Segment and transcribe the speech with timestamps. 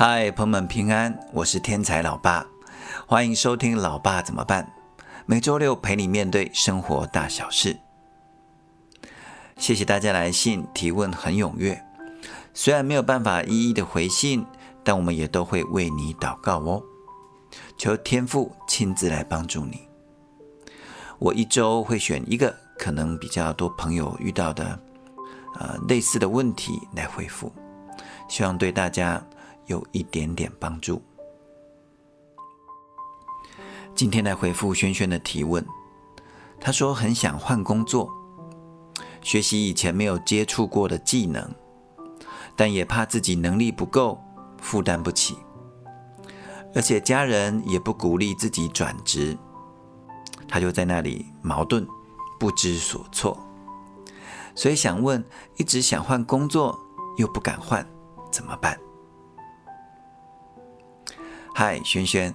[0.00, 2.46] 嗨，朋友们平安，我是天才老爸，
[3.04, 4.62] 欢迎收听《老爸怎么办》，
[5.26, 7.76] 每周六陪你面对生活大小事。
[9.56, 11.84] 谢谢大家来信提问，很踊跃。
[12.54, 14.46] 虽然没有办法一一的回信，
[14.84, 16.80] 但我们也都会为你祷告哦。
[17.76, 19.80] 求天父亲自来帮助你。
[21.18, 24.78] 我一周会选一个可能比较多朋友遇到的，
[25.58, 27.52] 呃，类似的问题来回复，
[28.28, 29.20] 希望对大家。
[29.68, 31.00] 有一点点帮助。
[33.94, 35.64] 今天来回复轩轩的提问，
[36.60, 38.08] 他说很想换工作，
[39.22, 41.52] 学习以前没有接触过的技能，
[42.54, 44.20] 但也怕自己能力不够，
[44.60, 45.36] 负担不起，
[46.74, 49.36] 而且家人也不鼓励自己转职，
[50.46, 51.84] 他就在那里矛盾，
[52.38, 53.36] 不知所措，
[54.54, 55.24] 所以想问，
[55.56, 56.78] 一直想换工作
[57.16, 57.84] 又不敢换，
[58.30, 58.78] 怎么办？
[61.60, 62.32] 嗨，轩轩，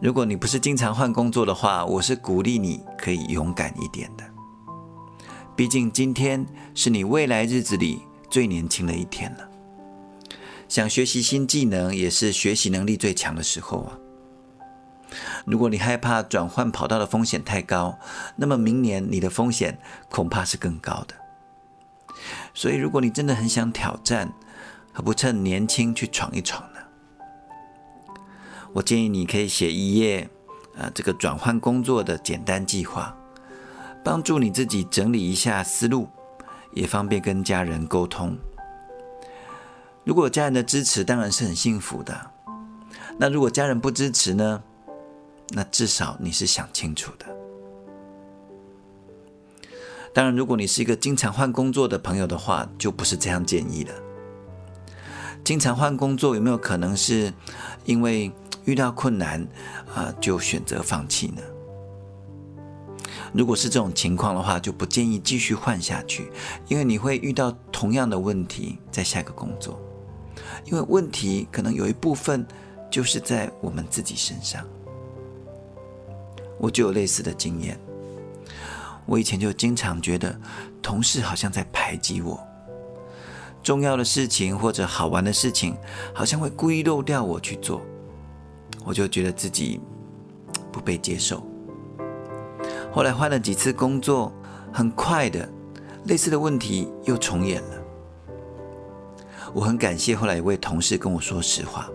[0.00, 4.24] 如果你不是经常换工作的话，我是鼓励你可以勇敢一点的。
[5.54, 9.46] 毕竟今天是你未来日子里最年轻的一天了。
[10.66, 13.98] 想学习新技能，也是学习能力最强的时候啊。
[15.44, 17.98] 如果你害怕转换跑道的风险太高，
[18.34, 21.14] 那么明年你的风险恐怕是更高的。
[22.54, 24.32] 所以，如果你真的很想挑战，
[24.94, 26.77] 何不趁年轻去闯一闯呢？
[28.74, 30.28] 我建议你可以写一页，
[30.76, 33.16] 呃，这个转换工作的简单计划，
[34.04, 36.08] 帮助你自己整理一下思路，
[36.72, 38.36] 也方便跟家人沟通。
[40.04, 42.30] 如果家人的支持，当然是很幸福的。
[43.18, 44.62] 那如果家人不支持呢？
[45.50, 47.26] 那至少你是想清楚的。
[50.14, 53.94] 当然，如果你是一个经常换工作的朋友的话，就不是这样建议了。
[55.42, 57.32] 经常换工作有没有可能是
[57.84, 58.30] 因为？
[58.68, 59.48] 遇到困难
[59.94, 61.40] 啊，就选择放弃呢？
[63.32, 66.30] 如果是这种情况的话，就不建议继续换下去，
[66.66, 69.80] 因为你会遇到同样的问题在下个工作。
[70.66, 72.46] 因为问题可能有一部分
[72.90, 74.62] 就是在我们自己身上。
[76.58, 77.80] 我就有类似的经验，
[79.06, 80.38] 我以前就经常觉得
[80.82, 82.38] 同事好像在排挤我，
[83.62, 85.74] 重要的事情或者好玩的事情，
[86.12, 87.80] 好像会故意漏掉我去做。
[88.88, 89.78] 我就觉得自己
[90.72, 91.46] 不被接受。
[92.90, 94.32] 后来换了几次工作，
[94.72, 95.46] 很快的，
[96.04, 97.76] 类似的问题又重演了。
[99.52, 101.86] 我很感谢后来一位同事跟我说实话。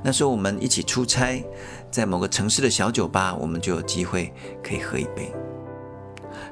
[0.00, 1.44] 那时候我们一起出差，
[1.90, 5.32] 在某个城市的小酒吧，我们就有机会可以喝一杯。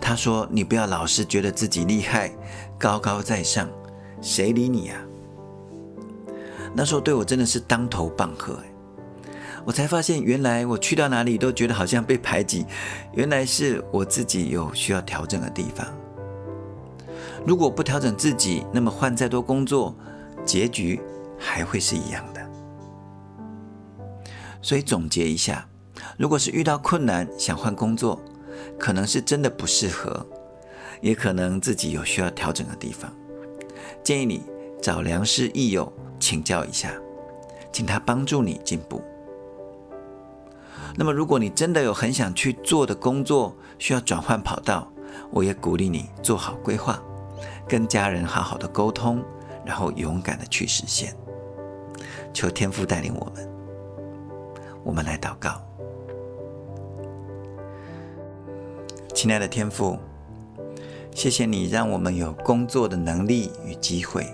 [0.00, 2.30] 他说：“你不要老是觉得自己厉害，
[2.78, 3.68] 高高在上，
[4.20, 5.02] 谁理你啊？”
[6.72, 8.56] 那时候对我真的是当头棒喝。
[9.68, 12.64] 我才发现，原来我去到哪里都觉得好像被排挤，
[13.12, 15.86] 原来是我自己有需要调整的地方。
[17.44, 19.94] 如果不调整自己，那么换再多工作，
[20.42, 20.98] 结局
[21.38, 22.40] 还会是一样的。
[24.62, 25.68] 所以总结一下，
[26.16, 28.18] 如果是遇到困难想换工作，
[28.78, 30.26] 可能是真的不适合，
[31.02, 33.12] 也可能自己有需要调整的地方。
[34.02, 34.42] 建议你
[34.80, 36.90] 找良师益友请教一下，
[37.70, 39.02] 请他帮助你进步。
[40.96, 44.90] 那么，如果你真的有很想去做的工作，需要转换跑道，
[45.30, 47.00] 我也鼓励你做好规划，
[47.68, 49.22] 跟家人好好的沟通，
[49.64, 51.14] 然后勇敢的去实现。
[52.32, 53.48] 求天父带领我们，
[54.84, 55.60] 我们来祷告。
[59.14, 59.98] 亲爱的天父，
[61.12, 64.26] 谢谢你让我们有工作的能力与机会，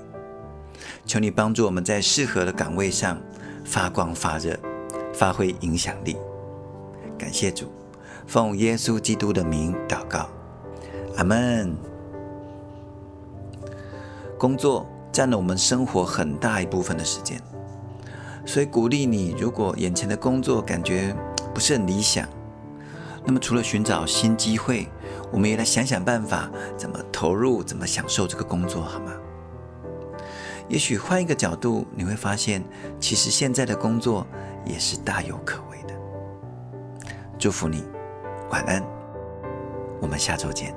[1.07, 3.19] 求你帮助我们在适合的岗位上
[3.65, 4.59] 发光发热，
[5.15, 6.17] 发挥影响力。
[7.19, 7.67] 感谢主，
[8.27, 10.29] 奉耶稣基督的名祷告，
[11.17, 11.77] 阿门。
[14.39, 17.41] 工作占了我们生活很大一部分的时间，
[18.45, 21.15] 所以鼓励你，如果眼前的工作感觉
[21.55, 22.29] 不是很理想，
[23.25, 24.89] 那么除了寻找新机会，
[25.33, 29.13] 我们也来想想办法，怎么投入，怎么享受这个工作，好吗？
[30.69, 32.63] 也许换一个角度，你会发现，
[32.99, 34.27] 其实现在的工作
[34.65, 35.74] 也是大有可为。
[37.45, 37.85] 祝福你，
[38.51, 38.83] 晚安，
[40.01, 40.75] 我们下周见。